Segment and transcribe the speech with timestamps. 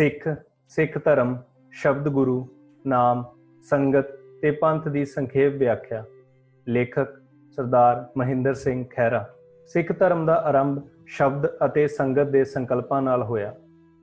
[0.00, 0.28] ਸਿੱਖ
[0.68, 1.36] ਸਿੱਖ ਧਰਮ,
[1.72, 2.48] ਸ਼ਬਦ ਗੁਰੂ,
[2.86, 3.24] ਨਾਮ,
[3.62, 4.06] ਸੰਗਤ
[4.42, 6.04] ਤੇ ਪੰਥ ਦੀ ਸੰਖੇਪ ਵਿਆਖਿਆ।
[6.68, 7.08] ਲੇਖਕ
[7.56, 9.28] ਸਰਦਾਰ ਮਹਿੰਦਰ ਸਿੰਘ ਖਹਿਰਾ।
[9.66, 13.54] ਸਿੱਖ ਧਰਮ ਦਾ ਆਰੰਭ ਸ਼ਬਦ ਅਤੇ ਸੰਗਤ ਦੇ ਸੰਕਲਪਾਂ ਨਾਲ ਹੋਇਆ।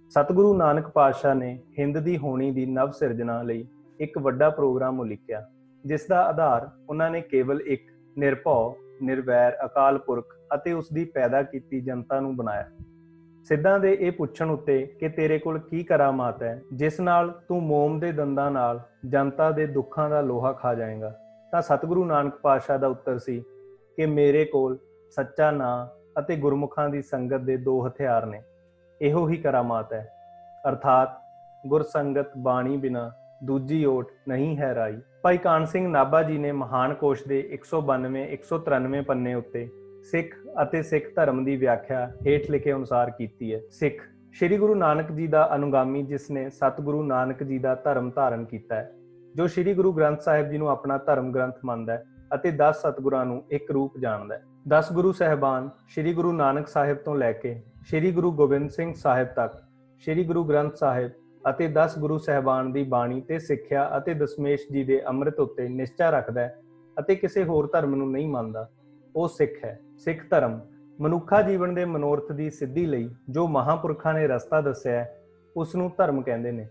[0.10, 3.68] ਸਤਿਗੁਰੂ ਨਾਨਕ ਪਾਤਸ਼ਾਹ ਨੇ ਹਿੰਦ ਦੀ ਹੋਣੀ ਦੀ ਨਵ ਸਿਰਜਣਾ ਲਈ
[4.00, 5.50] ਇੱਕ ਵੱਡਾ ਪ੍ਰੋਗਰਾਮ ਉਲੀਕਿਆ,
[5.86, 11.43] ਜਿਸ ਦਾ ਆਧਾਰ ਉਹਨਾਂ ਨੇ ਕੇਵਲ ਇੱਕ ਨਿਰਭਉ, ਨਿਰਵੈਰ, ਅਕਾਲ ਪੁਰਖ ਅਤੇ ਉਸ ਦੀ ਪੈਦਾ
[11.43, 12.70] ਕੀਤੀ ਜਨਤਾ ਨੂੰ ਬਣਾਇਆ।
[13.48, 17.99] ਸਿੱਧਾਂ ਦੇ ਇਹ ਪੁੱਛਣ ਉੱਤੇ ਕਿ ਤੇਰੇ ਕੋਲ ਕੀ ਕਰਾਮਾਤ ਹੈ, ਜਿਸ ਨਾਲ ਤੂੰ ਮੋਮ
[17.99, 21.20] ਦੇ ਦੰਦਾਂ ਨਾਲ ਜਨਤਾ ਦੇ ਦੁੱਖਾਂ ਦਾ ਲੋਹਾ ਖਾ ਜਾਏਗਾ।
[21.52, 23.44] ਤਾਂ ਸਤਿਗੁਰੂ ਨਾਨਕ ਪਾਤਸ਼ਾਹ ਦਾ ਉੱਤਰ ਸੀ
[23.95, 24.77] ਕਿ ਮੇਰੇ ਕੋਲ
[25.09, 25.88] ਸੱਚਾ ਨਾਂ
[26.20, 28.41] ਅਤੇ ਗੁਰਮੁਖਾਂ ਦੀ ਸੰਗਤ ਦੇ ਦੋ ਹਥਿਆਰ ਨੇ।
[29.02, 30.09] ਇਹੋ ਹੀ ਕਰਾਮਾਤ ਹੈ।
[30.70, 31.09] ਅਰਥਾਤ
[31.67, 33.11] ਗੁਰ ਸੰਗਤ ਬਾਣੀ ਬਿਨਾ
[33.44, 38.23] ਦੂਜੀ ਓਟ ਨਹੀਂ ਹੈ ਰਾਈ। ਭਾਈ ਕਾਨ ਸਿੰਘ ਨਾਭਾ ਜੀ ਨੇ ਮਹਾਨ ਕੋਸ਼ ਦੇ 192
[38.23, 39.70] 193 ਪੰਨੇ ਉੱਤੇ
[40.04, 44.02] ਸਿੱਖ ਅਤੇ ਸਿੱਖ ਧਰਮ ਦੀ ਵਿਆਖਿਆ ਹੇਠ ਲਿਖੇ ਅਨੁਸਾਰ ਕੀਤੀ ਹੈ। ਸਿੱਖ,
[44.34, 48.76] ਸ੍ਰੀ ਗੁਰੂ ਨਾਨਕ ਜੀ ਦਾ ਅਨੁਗਾਮੀ ਜਿਸ ਨੇ ਸਤਿਗੁਰੂ ਨਾਨਕ ਜੀ ਦਾ ਧਰਮ ਧਾਰਨ ਕੀਤਾ
[48.76, 48.92] ਹੈ,
[49.36, 52.04] ਜੋ ਸ੍ਰੀ ਗੁਰੂ ਗ੍ਰੰਥ ਸਾਹਿਬ ਜੀ ਨੂੰ ਆਪਣਾ ਧਰਮ ਗ੍ਰੰਥ ਮੰਨਦਾ ਹੈ
[52.36, 56.98] ਅਤੇ 10 ਸਤਿਗੁਰਾਂ ਨੂੰ ਇੱਕ ਰੂਪ ਜਾਣਦਾ ਹੈ। 10 ਗੁਰੂ ਸਹਿਬਾਨ ਸ੍ਰੀ ਗੁਰੂ ਨਾਨਕ ਸਾਹਿਬ
[56.98, 57.56] ਤੋਂ ਲੈ ਕੇ
[57.88, 59.54] ਸ੍ਰੀ ਗੁਰੂ ਗੋਬਿੰਦ ਸਿੰਘ ਸਾਹਿਬ ਤੱਕ,
[60.04, 61.11] ਸ੍ਰੀ ਗੁਰੂ ਗ੍ਰੰਥ ਸਾਹਿਬ
[61.50, 66.09] ਅਤੇ 10 ਗੁਰੂ ਸਹਿਬਾਨ ਦੀ ਬਾਣੀ ਤੇ ਸਿੱਖਿਆ ਅਤੇ ਦਸਮੇਸ਼ ਜੀ ਦੇ ਅੰਮ੍ਰਿਤ ਉੱਤੇ ਨਿਸ਼ਚਾ
[66.09, 66.59] ਰੱਖਦਾ ਹੈ
[66.98, 68.70] ਅਤੇ ਕਿਸੇ ਹੋਰ ਧਰਮ ਨੂੰ ਨਹੀਂ ਮੰਨਦਾ।
[69.18, 70.60] ਉਹ ਸਿੱਖ ਹੈ। ਸਿੱਖ ਧਰਮ
[71.02, 75.23] ਮਨੁੱਖਾ ਜੀਵਨ ਦੇ ਮਨੋਰਥ ਦੀ ਸਿੱਧੀ ਲਈ ਜੋ ਮਹਾਪੁਰਖਾਂ ਨੇ ਰਸਤਾ ਦੱਸਿਆ ਹੈ
[75.58, 76.68] ਉਸ ਨੂੰ ਧਰਮ ਕਹਿੰਦੇ ਨੇ।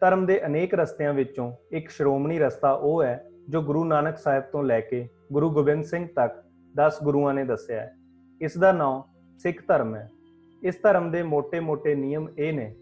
[0.00, 4.62] ਧਰਮ ਦੇ ਅਨੇਕ ਰਸਤਿਆਂ ਵਿੱਚੋਂ ਇੱਕ ਸ਼੍ਰੋਮਣੀ ਰਸਤਾ ਉਹ ਹੈ, ਜੋ ਗੁਰੂ ਨਾਨਕ ਸਾਹਿਬ ਤੋਂ
[4.62, 6.44] ਲੈ ਕੇ ਗੁਰੂ ਗੋਬਿੰਦ ਸਿੰਘ ਤੱਕ
[6.76, 7.96] 10 ਗੁਰੂਆਂ ਨੇ ਦੱਸਿਆ ਹੈ।
[8.40, 9.02] ਇਸ ਦਾ ਨਾਮ
[9.38, 10.10] ਸਿੱਖ ਧਰਮ ਹੈ।
[10.62, 12.76] ਇਸ ਧਰਮ ਦੇ ਮੋٹے-ਮੋٹے ਨਿਯਮ ਇਹ ਨੇ,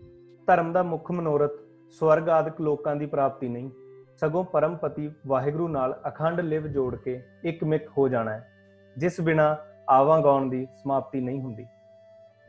[0.47, 1.53] ਧਰਮ ਦਾ ਮੁੱਖ ਮਨੋਰਥ
[1.91, 3.71] ਸਵਰਗ ਆਦਿਕ ਲੋਕਾਂ ਦੀ ਪ੍ਰਾਪਤੀ ਨਹੀਂ,
[4.17, 8.54] ਸਗੋਂ ਪਰਮਪਤੀ ਵਾਹਿਗੁਰੂ ਨਾਲ ਅਖੰਡ ਲਿਵ ਜੋੜ ਕੇ ਇੱਕ ਮਿੱਕ ਹੋ ਜਾਣਾ ਹੈ।
[8.99, 9.57] ਜਿਸ ਬਿਨਾ
[9.91, 11.67] ਆਵਾਗਾਉਣ ਦੀ ਸਮਾਪਤੀ ਨਹੀਂ ਹੁੰਦੀ।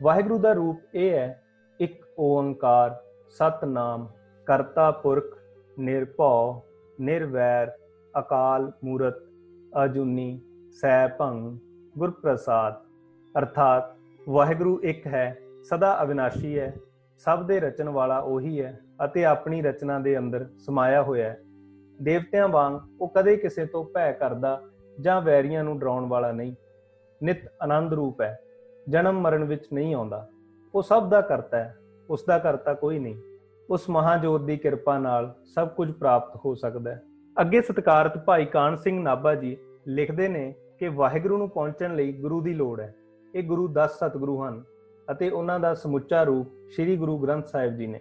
[0.02, 1.42] ਵਾਹਿਗੁਰੂ ਦਾ ਰੂਪ ਇਹ ਹੈ,
[1.80, 2.94] ਇੱਕ ਓੰਕਾਰ,
[3.30, 4.08] ਸਤਨਾਮ,
[4.46, 5.36] ਕਰਤਾ ਪੁਰਖ,
[5.78, 6.60] ਨਿਰਭਉ,
[7.00, 7.72] ਨਿਰਵੈਰ,
[8.18, 9.16] ਅਕਾਲ ਮੂਰਤ,
[9.84, 10.40] ਅਜੂਨੀ
[10.80, 11.58] ਸੈ ਭੰਗ
[11.98, 12.74] ਗੁਰ ਪ੍ਰਸਾਦ
[13.38, 13.94] ਅਰਥਾਤ
[14.28, 16.74] ਵਾਹਿਗੁਰੂ ਇੱਕ ਹੈ, ਸਦਾ ਅਵਿਨਾਸ਼ੀ ਹੈ,
[17.18, 21.40] ਸਭ ਦੇ ਰਚਨ ਵਾਲਾ ਉਹੀ ਹੈ ਅਤੇ ਆਪਣੀ ਰਚਨਾ ਦੇ ਅੰਦਰ ਸਮਾਇਆ ਹੋਇਆ ਹੈ।
[22.02, 24.60] ਦੇਵਤਿਆਂ ਵਾਂਗ ਉਹ ਕਦੇ ਕਿਸੇ ਤੋਂ ਭੈ ਕਰਦਾ
[25.00, 26.54] ਜਾਂ ਵੈਰੀਆਂ ਨੂੰ ਡਰਾਉਣ ਵਾਲਾ ਨਹੀਂ।
[27.22, 28.38] ਨਿਤ ਆਨੰਦ ਰੂਪ ਹੈ।
[28.88, 30.28] ਜਨਮ ਮਰਨ ਵਿੱਚ ਨਹੀਂ ਆਉਂਦਾ।
[30.74, 31.76] ਉਹ ਸਭ ਦਾ ਕਰਤਾ ਹੈ।
[32.10, 33.16] ਉਸ ਦਾ ਕਰਤਾ ਕੋਈ ਨਹੀਂ।
[33.70, 37.02] ਉਸ ਮਹਾਜੋਤ ਦੀ ਕਿਰਪਾ ਨਾਲ ਸਭ ਕੁਝ ਪ੍ਰਾਪਤ ਹੋ ਸਕਦਾ ਹੈ।
[37.40, 42.40] ਅੱਗੇ ਸਤਿਕਾਰਤ ਭਾਈ ਕਾਨ ਸਿੰਘ ਨਾਭਾ ਜੀ ਲਿਖਦੇ ਨੇ ਕਿ ਵਾਹਿਗੁਰੂ ਨੂੰ ਪਹੁੰਚਣ ਲਈ ਗੁਰੂ
[42.40, 42.94] ਦੀ ਲੋੜ ਹੈ।
[43.34, 44.64] ਇਹ ਗੁਰੂ 10 ਸਤਿਗੁਰੂ ਹਨ
[45.10, 48.00] ਅਤੇ ਉਹਨਾਂ ਦਾ ਸਮੁੱਚਾ ਰੂਪ ਸ੍ਰੀ ਗੁਰੂ ਗ੍ਰੰਥ ਸਾਹਿਬ ਜੀ ਨੇ।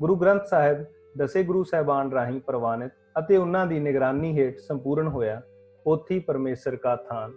[0.00, 0.84] ਗੁਰੂ ਗ੍ਰੰਥ ਸਾਹਿਬ
[1.18, 5.42] ਦਸੇ ਗੁਰੂ ਸਹਿਬਾਨ ਰਾਹੀਂ ਪ੍ਰਵਾਨਿਤ ਅਤੇ ਉਹਨਾਂ ਦੀ ਨਿਗਰਾਨੀ ਹੇਠ ਸੰਪੂਰਨ ਹੋਇਆ।
[5.86, 7.32] ਉਥੀ ਪਰਮੇਸ਼ਰ ਕਾ ਥਾਨ।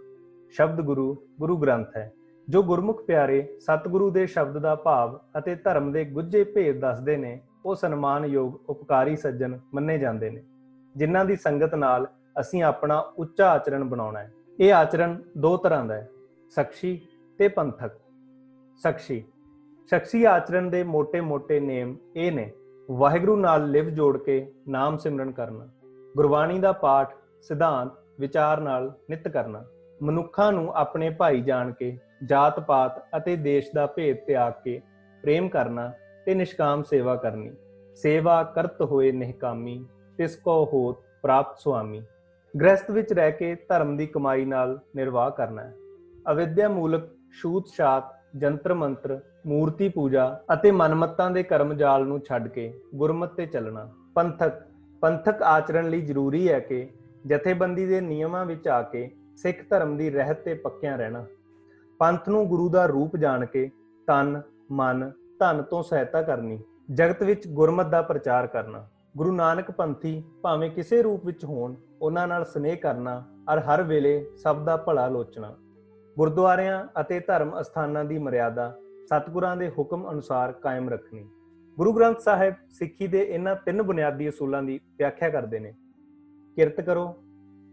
[0.50, 2.12] ਸ਼ਬਦ ਗੁਰੂ ਗੁਰੂ ਗ੍ਰੰਥ ਹੈ,
[2.48, 7.40] ਜੋ ਗੁਰਮੁਖ ਪਿਆਰੇ ਸਤਿਗੁਰੂ ਦੇ ਸ਼ਬਦ ਦਾ ਭਾਵ ਅਤੇ ਧਰਮ ਦੇ ਗੁੱਝੇ ਭੇਦ ਦੱਸਦੇ ਨੇ,
[7.66, 10.42] ਉਹ ਸਨਮਾਨਯੋਗ ਉਪਕਾਰੀ ਸੱਜਣ ਮੰਨੇ ਜਾਂਦੇ ਨੇ।
[10.96, 12.06] ਜਿਨ੍ਹਾਂ ਦੀ ਸੰਗਤ ਨਾਲ
[12.40, 16.10] ਅਸੀਂ ਆਪਣਾ ਉੱਚਾ ਆਚਰਣ ਬਣਾਉਣਾ ਹੈ। ਇਹ ਆਚਰਣ ਦੋ ਤਰ੍ਹਾਂ ਦਾ ਹੈ,
[16.50, 17.00] ਸਖਸ਼ੀ
[17.38, 17.90] ਤੇ ਪੰਥਕ।
[18.76, 19.24] ਸਖਸ਼ੀ
[19.86, 22.52] ਸਖਸ਼ੀ ਆਚਰਣ ਦੇ ਮੋٹے-ਮੋٹے ਨੇਮ ਇਹ ਨੇ,
[22.90, 25.68] ਵਾਹਿਗੁਰੂ ਨਾਲ ਲਿਵ ਜੋੜ ਕੇ ਨਾਮ ਸਿਮਰਨ ਕਰਨਾ।
[26.16, 29.64] ਗੁਰਬਾਣੀ ਦਾ ਪਾਠ, ਸਿਧਾਂਤ ਵਿਚਾਰ ਨਾਲ ਨਿਤ ਕਰਨਾ।
[30.00, 34.80] ਮਨੁੱਖਾਂ ਨੂੰ ਆਪਣੇ ਭਾਈ ਜਾਣ ਕੇ ਜਾਤ ਪਾਤ ਅਤੇ ਦੇਸ਼ ਦਾ ਭੇਦ ਤਿਆਗ ਕੇ
[35.24, 35.92] ਪ੍ਰੇਮ ਕਰਨਾ
[36.26, 37.50] ਤੇ ਨਿਸ਼ਕਾਮ ਸੇਵਾ ਕਰਨੀ।
[37.98, 39.84] ਸੇਵਾ ਕਰਤ ਹੋਏ ਨਿਹਕਾਮੀ,
[40.18, 42.02] ਤਿਸ ਕੋ ਹੋਤ ਪ੍ਰਾਪਤ ਸੁਆਮੀ।
[42.54, 45.72] ਗ੍ਰਸਥ ਵਿੱਚ ਰਹਿ ਕੇ ਧਰਮ ਦੀ ਕਮਾਈ ਨਾਲ ਨਿਰਵਾਹ ਕਰਨਾ ਹੈ।
[46.26, 47.08] ਅਵਿਦਿਆ ਮੂਲਕ
[47.40, 53.34] ਛੂਤ ਛਾਤ, ਜੰਤਰ ਮੰਤਰ, ਮੂਰਤੀ ਪੂਜਾ ਅਤੇ ਮਨਮਤਾਂ ਦੇ ਕਰਮ ਜਾਲ ਨੂੰ ਛੱਡ ਕੇ ਗੁਰਮਤ
[53.34, 54.62] ਤੇ ਚੱਲਣਾ। ਪੰਥਕ
[55.02, 56.86] ਪੰਥਕ ਆਚਰਣ ਲਈ ਜ਼ਰੂਰੀ ਹੈ ਕਿ
[57.26, 61.24] ਜਥੇਬੰਦੀ ਦੇ ਨਿਯਮਾਂ ਵਿੱਚ ਆ ਕੇ ਸਿੱਖ ਧਰਮ ਦੀ ਰਹਿਤ ਤੇ ਪੱਕਿਆਂ ਰਹਿਣਾ।
[62.00, 63.70] ਪੰਥ ਨੂੰ ਗੁਰੂ ਦਾ ਰੂਪ ਜਾਣ ਕੇ
[64.08, 64.40] ਤਨ,
[64.70, 66.58] ਮਨ, ਧਨ ਤੋਂ ਸਹਾਇਤਾ ਕਰਨੀ,
[66.90, 68.86] ਜਗਤ ਵਿੱਚ ਗੁਰਮਤ ਦਾ ਪ੍ਰਚਾਰ ਕਰਨਾ,
[69.16, 74.24] ਗੁਰੂ ਨਾਨਕ ਪੰਥੀ ਭਾਵੇਂ ਕਿਸੇ ਰੂਪ ਵਿੱਚ ਹੋਣ, ਉਹਨਾਂ ਨਾਲ ਸਨੇਹ ਕਰਨਾ ਔਰ ਹਰ ਵੇਲੇ
[74.36, 75.54] ਸਭ ਦਾ ਭਲਾ ਲੋਚਣਾ।
[76.16, 78.72] ਗੁਰਦੁਆਰਿਆਂ ਅਤੇ ਧਰਮ ਅਸਥਾਨਾਂ ਦੀ ਮਰਿਆਦਾ
[79.06, 81.28] ਸਤਿਗੁਰਾਂ ਦੇ ਹੁਕਮ ਅਨੁਸਾਰ ਕਾਇਮ ਰੱਖਣੀ।
[81.78, 85.74] ਗੁਰੂ ਗ੍ਰੰਥ ਸਾਹਿਬ ਸਿੱਖੀ ਦੇ ਇਹਨਾਂ ਤਿੰਨ ਬੁਨਿਆਦੀ ਅਸੂਲਾਂ ਦੀ ਵਿਆਖਿਆ ਕਰਦੇ ਨੇ।
[86.56, 87.14] ਕਿਰਤ ਕਰੋ,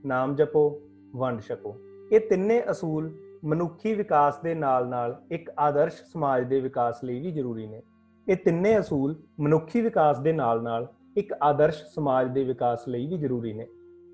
[0.06, 0.82] ਨਾਮ ਜਪੋ,
[1.16, 1.76] ਵੰਡ ਛਕੋ।
[2.12, 7.68] ਇਹ ਤਿੰਨੇ ਅਸੂਲ ਮਨੁੱਖੀ ਵਿਕਾਸ ਦੇ ਨਾਲ-ਨਾਲ ਇੱਕ ਆਦਰਸ਼ ਸਮਾਜ ਦੇ ਵਿਕਾਸ ਲਈ ਵੀ ਜ਼ਰੂਰੀ
[7.68, 7.82] ਨੇ।
[8.30, 13.54] ਇਹ ਤਿੰਨੇ ਅਸੂਲ ਮਨੁੱਖੀ ਵਿਕਾਸ ਦੇ ਨਾਲ-ਨਾਲ ਇੱਕ ਆਦਰਸ਼ ਸਮਾਜ ਦੇ ਵਿਕਾਸ ਲਈ ਵੀ ਜ਼ਰੂਰੀ
[13.54, 13.68] ਨੇ।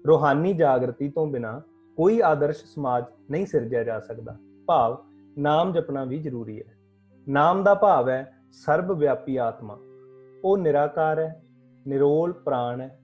[0.08, 1.62] ਰੋਹਾਨੀ ਜਾਗਰਤੀ ਤੋਂ ਬਿਨਾ
[1.98, 4.38] ਕੋਈ ਆਦਰਸ਼ ਸਮਾਜ ਨਹੀਂ ਸਿਰਜਿਆ ਜਾ ਸਕਦਾ।
[4.68, 4.98] ਭਾਵ,
[5.38, 6.78] ਨਾਮ ਜਪਣਾ ਵੀ ਜ਼ਰੂਰੀ ਹੈ।
[7.30, 9.80] ਨਾਮ ਦਾ ਭਾਵ ਹੈ ਸਰਬ ਵਿਆਪੀ ਆਤਮਾ।
[10.44, 11.44] ਉਹ ਨਿਰਾਕਾਰ ਹੈ,
[11.88, 13.00] ਨਿਰੋਲ ਪ੍ਰਾਣ ਹੈ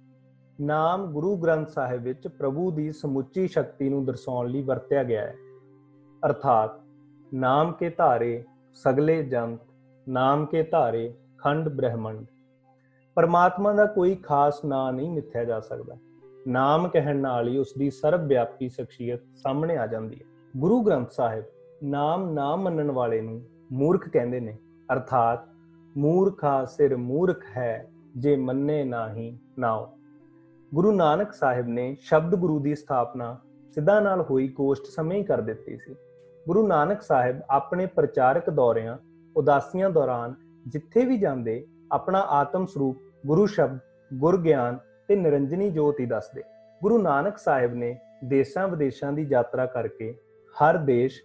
[0.62, 5.36] ਨਾਮ ਗੁਰੂ ਗ੍ਰੰਥ ਸਾਹਿਬ ਵਿੱਚ ਪ੍ਰਭੂ ਦੀ ਸਮੁੱਚੀ ਸ਼ਕਤੀ ਨੂੰ ਦਰਸਾਉਣ ਲਈ ਵਰਤਿਆ ਗਿਆ ਹੈ।
[6.26, 6.72] ਅਰਥਾਤ,
[7.34, 9.60] ਨਾਮ ਕੇ ਧਾਰੇ ਸਗਲੇ ਜੰਤ,
[10.10, 12.26] ਨਾਮ ਕੇ ਧਾਰੇ ਖੰਡ ਬ੍ਰਹਿਮੰਡ।
[13.16, 15.98] ਪਰਮਾਤਮਾ ਦਾ ਕੋਈ ਖਾਸ ਨਾਂ ਨਹੀਂ ਮਿੱਥਿਆ ਜਾ ਸਕਦਾ।
[16.48, 20.26] ਨਾਮ ਕਹਿਣ ਨਾਲ ਹੀ ਉਸ ਦੀ ਸਰਵ ਵਿਆਪੀ ਸ਼ਖਸੀਅਤ ਸਾਹਮਣੇ ਆ ਜਾਂਦੀ ਹੈ।
[20.58, 21.44] ਗੁਰੂ ਗ੍ਰੰਥ ਸਾਹਿਬ
[21.84, 24.58] ਨਾਮ ਨਾ ਮੰਨਣ ਵਾਲੇ ਨੂੰ ਮੂਰਖ ਕਹਿੰਦੇ ਨੇ।
[24.94, 25.40] ਅਰਥਾਤ,
[25.98, 29.88] ਮੂਰਖਾ ਸਿਰ ਮੂਰਖ ਹੈ, ਜੇ ਮੰਨੇ ਨਾਹੀ ਨਾਉ।
[30.74, 33.38] ਗੁਰੂ ਨਾਨਕ ਸਾਹਿਬ ਨੇ ਸ਼ਬਦ ਗੁਰੂ ਦੀ ਸਥਾਪਨਾ
[33.76, 35.94] ਸਿੱਧਾ ਨਾਲ ਹੋਈ ਕੋਸ਼ਟ ਸਮੇਂ ਹੀ ਕਰ ਦਿੱਤੀ ਸੀ।
[36.48, 38.98] ਗੁਰੂ ਨਾਨਕ ਸਾਹਿਬ ਆਪਣੇ ਪ੍ਰਚਾਰਕ ਦੌਰਿਆਂ,
[39.36, 40.34] ਉਦਾਸੀਆਂ ਦੌਰਾਨ
[40.68, 43.78] ਜਿੱਥੇ ਵੀ ਜਾਂਦੇ, ਆਪਣਾ ਆਤਮ ਸਰੂਪ, ਗੁਰੂ ਸ਼ਬਦ,
[44.12, 44.78] ਗੁਰ ਗਿਆਨ
[45.08, 46.44] ਤੇ ਨਿਰੰਜਨੀ ਜੋਤ ਹੀ ਦੱਸਦੇ।
[46.82, 50.14] ਗੁਰੂ ਨਾਨਕ ਸਾਹਿਬ ਨੇ ਦੇਸ਼ਾਂ ਵਿਦੇਸ਼ਾਂ ਦੀ ਯਾਤਰਾ ਕਰਕੇ
[50.56, 51.22] ਹਰ ਦੇਸ਼,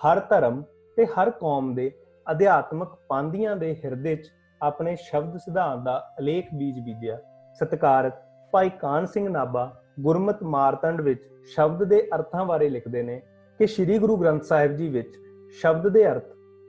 [0.00, 0.62] ਹਰ ਧਰਮ
[0.96, 1.90] ਤੇ ਹਰ ਕੌਮ ਦੇ
[2.26, 7.18] ਅਧਿਆਤਮਕ ਪਾਂਦੀਆਂ ਦੇ ਹਿਰਦੇ 'ਚ ਆਪਣੇ ਸ਼ਬਦ ਸਿਧਾਂਤ ਦਾ ਅਲੇਖ ਬੀਜ ਬੀਜਿਆ।
[7.60, 8.22] ਸਤਕਾਰਤ
[8.52, 9.70] ਭਾਈ ਕਾਨ ਸਿੰਘ ਨਾਭਾ
[10.00, 11.22] ਗੁਰਮਤ ਮਾਰਤੰਡ ਵਿੱਚ
[11.54, 13.20] ਸ਼ਬਦ ਦੇ ਅਰਥਾਂ ਬਾਰੇ ਲਿਖਦੇ ਨੇ
[13.60, 15.14] ਕਿ ਸ੍ਰੀ ਗੁਰੂ ਗ੍ਰੰਥ ਸਾਹਿਬ ਜੀ ਵਿੱਚ
[15.60, 16.24] ਸ਼ਬਦ ਦੇ ਅਰਥ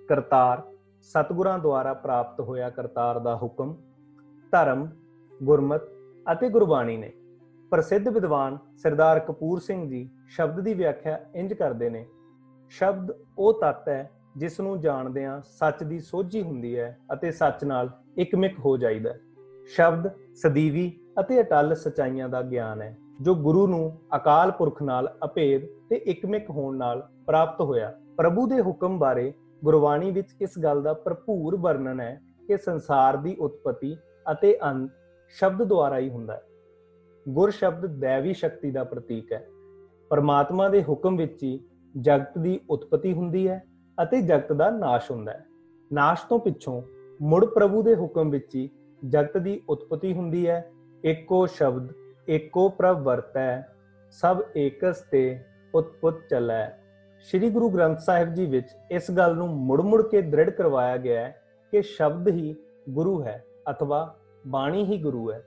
[0.10, 0.62] ਕਰਤਾਰ
[1.02, 3.76] ਸਤਿਗੁਰਾਂ ਦੁਆਰਾ ਪ੍ਰਾਪਤ ਹੋਇਆ ਕਰਤਾਰ ਦਾ ਹੁਕਮ,
[4.54, 4.88] ਧਰਮ,
[5.44, 5.90] ਗੁਰਮਤ
[6.26, 7.12] ਅਤੇ ਗੁਰਬਾਣੀ ਨੇ
[7.72, 12.06] ਪ੍ਰਸਿੱਧ ਵਿਦਵਾਨ ਸਰਦਾਰ ਕਪੂਰ ਸਿੰਘ ਜੀ ਸ਼ਬਦ ਦੀ ਵਿਆਖਿਆ ਇੰਜ ਕਰਦੇ ਨੇ,
[12.72, 17.90] ਸ਼ਬਦ ਉਹ ਤੱਤ ਹੈ ਜਿਸ ਨੂੰ ਜਾਣਦਿਆਂ ਸੱਚ ਦੀ ਸੋਝੀ ਹੁੰਦੀ ਹੈ ਅਤੇ ਸੱਚ ਨਾਲ
[18.18, 19.20] ਇਕਮਿਕ ਹੋ ਜਾਈਦਾ ਹੈ।
[19.76, 25.62] ਸ਼ਬਦ ਸਦੀਵੀ ਅਤੇ ਅਟਲ ਸਚਾਈਆਂ ਦਾ ਗਿਆਨ ਹੈ, ਜੋ ਗੁਰੂ ਨੂੰ ਅਕਾਲ ਪੁਰਖ ਨਾਲ ਅਭੇਦ
[25.90, 29.34] ਤੇ ਇਕਮਿਕ ਹੋਣ ਨਾਲ ਪ੍ਰਾਪਤ ਹੋਇਆ। ਪ੍ਰਭੂ ਦੇ ਹੁਕਮ ਬਾਰੇ
[29.64, 33.98] ਗੁਰਬਾਣੀ ਵਿੱਚ ਇਸ ਗੱਲ ਦਾ ਭਰਪੂਰ ਵਰਣਨ ਹੈ ਕਿ ਸੰਸਾਰ ਦੀ ਉਤਪਤੀ
[34.32, 34.92] ਅਤੇ ਅੰਤ
[35.30, 36.42] ਸ਼ਬਦ ਦੁਆਰਾ ਹੀ ਹੁੰਦਾ ਹੈ।
[37.30, 39.48] ਗੁਰ ਸ਼ਬਦ ਦੇਵੀ ਸ਼ਕਤੀ ਦਾ ਪ੍ਰਤੀਕ ਹੈ।
[40.10, 41.60] ਪਰਮਾਤਮਾ ਦੇ ਹੁਕਮ ਵਿੱਚ ਹੀ
[42.02, 43.64] ਜਗਤ ਦੀ ਉਤਪਤੀ ਹੁੰਦੀ ਹੈ
[44.04, 45.46] ਅਤੇ ਜਗਤ ਦਾ ਨਾਸ਼ ਹੁੰਦਾ ਹੈ।
[45.94, 46.82] ਨਾਸ਼ ਤੋਂ ਪਿੱਛੋਂ
[47.22, 48.70] ਮੁੜ ਪ੍ਰਭੂ ਦੇ ਹੁਕਮ ਵਿੱਚ ਹੀ
[49.08, 50.72] ਜਗਤ ਦੀ ਉਤਪਤੀ ਹੁੰਦੀ ਹੈ
[51.06, 51.94] ਏਕੋ ਸ਼ਬਦ
[52.30, 53.62] ਏਕੋ ਪ੍ਰਭ ਵਰਤੈ,
[54.12, 55.40] ਸਭ ਏਕਸ ਤੇ
[55.76, 56.70] ਉਤਪਤ ਚਲੈ।
[57.20, 61.42] ਸ੍ਰੀ ਗੁਰੂ ਗ੍ਰੰਥ ਸਾਹਿਬ ਜੀ ਵਿੱਚ ਇਸ ਗੱਲ ਨੂੰ ਮੁੜ-ਮੁੜ ਕੇ ਦ੍ਰਿੜ ਕਰਵਾਇਆ ਗਿਆ ਹੈ
[61.72, 62.56] ਕਿ ਸ਼ਬਦ ਹੀ
[62.90, 64.16] ਗੁਰੂ ਹੈ ਅਥਵਾ
[64.48, 65.46] ਬਾਣੀ ਹੀ ਗੁਰੂ ਹੈ।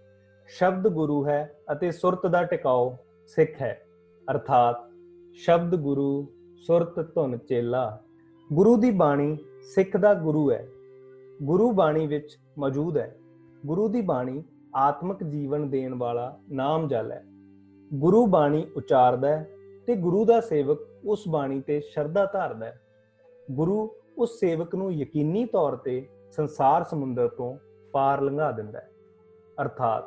[0.49, 3.81] ਸ਼ਬਦ ਗੁਰੂ ਹੈ ਅਤੇ ਸੁਰਤ ਦਾ ਟਿਕਾਓ ਸਿੱਖ ਹੈ।
[4.31, 4.77] ਅਰਥਾਤ
[5.35, 6.33] ਸ਼ਬਦ ਗੁਰੂ,
[6.67, 8.01] ਸੁਰਤ ਧੁਨ ਚੇਲਾ।
[8.53, 9.39] ਗੁਰੂ ਦੀ ਬਾਣੀ
[9.75, 10.69] ਸਿੱਖ ਦਾ ਗੁਰੂ ਹੈ।
[11.43, 13.17] ਗੁਰੂ ਬਾਣੀ ਵਿੱਚ ਮੌਜੂਦ ਹੈ।
[13.67, 17.25] ਗੁਰੂ ਦੀ ਬਾਣੀ ਆਤਮਿਕ ਜੀਵਨ ਦੇਣ ਵਾਲਾ ਨਾਮ ਜਲ ਹੈ।
[17.95, 19.49] ਗੁਰੂ ਬਾਣੀ ਉਚਾਰਦਾ ਹੈ
[19.87, 22.81] ਤੇ ਗੁਰੂ ਦਾ ਸੇਵਕ ਉਸ ਬਾਣੀ ਤੇ ਸ਼ਰਧਾ ਧਾਰਦਾ ਹੈ।
[23.51, 27.59] ਗੁਰੂ ਉਸ ਸੇਵਕ ਨੂੰ ਯਕੀਨੀ ਤੌਰ ਤੇ ਸੰਸਾਰ ਸਮੁੰਦਰ ਤੋਂ
[27.93, 28.91] ਪਾਰ ਲੰਘਾ ਦਿੰਦਾ ਹੈ।
[29.63, 30.05] ਅਰਥਾਤ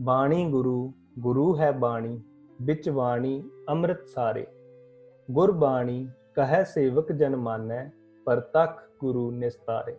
[0.00, 2.22] ਬਾਣੀ ਗੁਰੂ ਗੁਰੂ ਹੈ ਬਾਣੀ,
[2.62, 4.46] ਵਿੱਚ ਬਾਣੀ ਅੰਮ੍ਰਿਤ ਸਾਰੇ।
[5.30, 7.90] ਗੁਰਬਾਣੀ ਕਹੈ ਸੇਵਕ ਜਨ ਮਾਨੈ,
[8.24, 9.96] ਪਰ ਤਖ ਗੁਰੂ ਨਿਸਤਾਰੇ।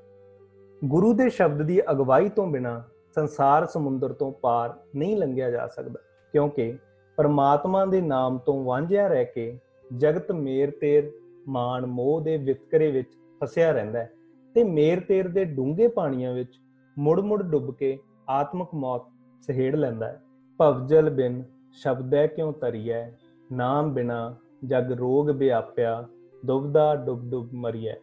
[0.85, 2.83] ਗੁਰੂ ਦੇ ਸ਼ਬਦ ਦੀ ਅਗਵਾਈ ਤੋਂ ਬਿਨਾ
[3.17, 5.99] ਸੰਸਾਰ ਸਮੁੰਦਰ ਤੋਂ ਪਾਰ ਨਹੀਂ ਲੰਘਿਆ ਜਾ ਸਕਦਾ,
[6.31, 6.77] ਕਿਉਂਕਿ
[7.17, 9.59] ਪਰਮਾਤਮਾ ਦੇ ਨਾਮ ਤੋਂ ਵਾਂਝਿਆ ਰਹਿ ਕੇ
[9.97, 11.11] ਜਗਤ ਮੇਰ ਤੇਰ
[11.47, 13.09] ਮਾਨ ਮੋਹ ਦੇ ਵਿਤਕਰੇ ਵਿੱਚ
[13.39, 14.11] ਫਸਿਆ ਰਹਿੰਦਾ ਹੈ
[14.55, 16.59] ਤੇ ਮੇਰ ਤੇਰ ਦੇ ਡੂੰਘੇ ਪਾਣੀਆਂ ਵਿੱਚ
[16.97, 17.97] ਮੁੜ-ਮੁੜ ਡੁੱਬ ਕੇ
[18.29, 19.01] ਆਤਮਿਕ ਮੌਤ
[19.41, 20.21] ਸਹੇੜ ਲੈਂਦਾ ਹੈ।
[20.57, 21.43] ਭਵਜਲ ਬਿਨ
[21.73, 23.09] ਸ਼ਬਦੈ ਕਿਉ ਤਰੀਐ,
[23.51, 24.35] ਨਾਮ ਬਿਨਾ
[24.65, 26.07] ਜਗ ਰੋਗ ਵਿਆਪਿਆ
[26.45, 27.93] ਦੁਬਦਾ ਡੁੱਬ ਡੁੱਬ ਮਰੀਐ।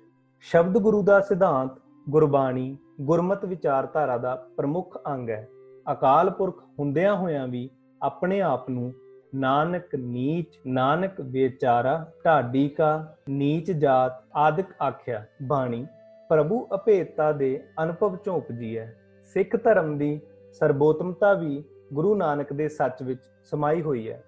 [0.41, 1.71] ਸ਼ਬਦ ਗੁਰੂ ਦਾ ਸਿਧਾਂਤ
[2.09, 5.49] ਗੁਰਬਾਣੀ ਗੁਰਮਤ ਵਿਚਾਰਧਾਰਾ ਦਾ ਪ੍ਰਮੁੱਖ ਅੰਗ ਹੈ।
[5.93, 7.71] ਅਕਾਲ ਪੁਰਖ ਹੁੰਦਿਆਂ ਹੋਇਆਂ ਵੀ
[8.03, 8.93] ਆਪਣੇ ਆਪ ਨੂੰ
[9.35, 15.87] ਨਾਨਕ ਨੀਚ, ਨਾਨਕ ਵਿਚਾਰਾ ਢਾਡੀ ਕਾ ਨੀਚ ਜਾਤ ਆਦਿਕ ਆਖਿਆ, ਬਾਣੀ
[16.29, 20.21] ਪ੍ਰਭੂ ਅਭੇਦਤਾ ਦੇ ਅਨੁਭਵ ਚੋਂ ਉਪਜੀ ਹੈ। ਸਿੱਖ ਧਰਮ ਦੀ
[20.53, 23.21] ਸਰਬੋਤਮਤਾ ਵੀ ਗੁਰੂ ਨਾਨਕ ਦੇ ਸੱਚ ਵਿੱਚ
[23.51, 24.25] ਸਮਾਈ ਹੋਈ ਹੈ।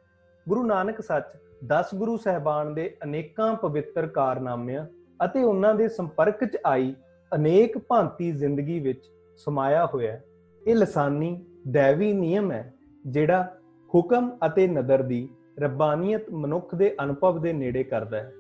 [0.49, 1.25] ਗੁਰੂ ਨਾਨਕ ਸੱਚ
[1.67, 4.87] 10 ਗੁਰੂ ਸਹਿਬਾਨ ਦੇ ਅਨੇਕਾਂ ਪਵਿੱਤਰ ਕਾਰਨਾਮਿਆਂ
[5.25, 6.95] ਅਤੇ ਉਹਨਾਂ ਦੇ ਸੰਪਰਕ 'ਚ ਆਈ
[7.35, 10.25] ਅਨੇਕ ਭਾਂਤੀ ਜ਼ਿੰਦਗੀ ਵਿੱਚ ਸਮਾਇਆ ਹੋਇਆ ਹੈ।
[10.67, 12.75] ਇਹ ਲਸਾਨੀ ਦੇਵੀ ਨਿਯਮ ਹੈ,
[13.07, 13.43] ਜਿਹੜਾ
[13.95, 15.29] ਹੁਕਮ ਅਤੇ ਨਦਰ ਦੀ
[15.59, 18.33] ਰੱਬਾਨੀਅਤ ਮਨੁੱਖ ਦੇ ਅਨੁਭਵ ਦੇ ਨੇੜੇ ਕਰਦਾ ਹੈ।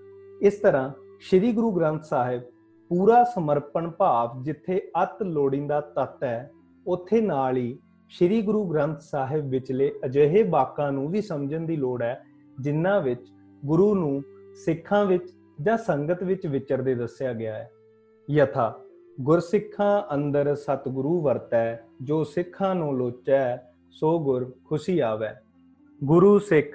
[0.42, 0.90] ਇਸ ਤਰ੍ਹਾਂ
[1.20, 2.42] ਸ੍ਰੀ ਗੁਰੂ ਗ੍ਰੰਥ ਸਾਹਿਬ
[2.90, 6.50] ਪੂਰਾ ਸਮਰਪਣ ਭਾਵ ਜਿੱਥੇ ਅਤ ਲੋੜੀਂਦਾ ਤੱਤ ਹੈ,
[6.86, 7.78] ਉੱਥੇ ਨਾਲ ਹੀ
[8.08, 12.22] ਸ੍ਰੀ ਗੁਰੂ ਗ੍ਰੰਥ ਸਾਹਿਬ ਵਿਚਲੇ ਅਜਿਹੇ ਵਾਕਾਂ ਨੂੰ ਵੀ ਸਮਝਣ ਦੀ ਲੋੜ ਹੈ,
[12.60, 13.28] ਜਿਨ੍ਹਾਂ ਵਿੱਚ
[13.64, 14.22] ਗੁਰੂ ਨੂੰ
[14.64, 17.70] ਸਿੱਖਾਂ ਵਿੱਚ ਜਾਂ ਸੰਗਤ ਵਿੱਚ ਵਿਚਰਦੇ ਦੱਸਿਆ ਗਿਆ ਹੈ।
[18.30, 18.78] ਯਥਾ।
[19.20, 23.56] ਗੁਰਸਿੱਖਾਂ ਅੰਦਰ ਸਤਿਗੁਰੂ ਵਰਤੈ, ਜੋ ਸਿੱਖਾਂ ਨੂੰ ਲੋਚੈ,
[23.90, 25.42] ਸੋ ਗੁਰ ਖੁਸ਼ੀ ਆਵੈ।
[26.04, 26.66] ਗੁਰੂ ਸਿੱਖ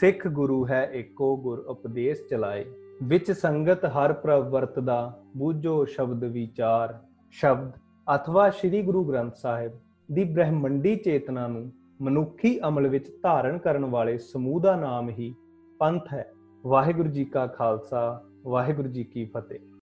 [0.00, 2.64] ਸਿੱਖ ਗੁਰੂ ਹੈ ਏਕੋ, ਗੁਰ ਉਪਦੇਸ਼ ਚਲਾਏ।
[3.02, 6.98] ਵਿੱਚ ਸੰਗਤ ਹਰ ਪ੍ਰਭ ਵਰਤਦਾ, ਬੂਝੋ ਸ਼ਬਦ ਵਿਚਾਰ।
[7.30, 7.72] ਸ਼ਬਦ,
[8.16, 9.72] ਅਥਵਾ ਸ੍ਰੀ ਗੁਰੂ ਗ੍ਰੰਥ ਸਾਹਿਬ
[10.12, 15.34] ਦੀ ਬ੍ਰਹਮੰਡੀ ਚੇਤਨਾ ਨੂੰ ਮਨੁੱਖੀ ਅਮਲ ਵਿੱਚ ਧਾਰਨ ਕਰਨ ਵਾਲੇ ਸਮੂਹ ਦਾ ਨਾਮ ਹੀ
[15.78, 16.32] ਪੰਥ ਹੈ।
[16.66, 19.60] ਵਾਹਿਗੁਰੂ ਜੀ ਕਾ ਖਾਲਸਾ, ਵਾਹਿਗੁਰੂ ਜੀ ਕੀ ਫਤਿਹ।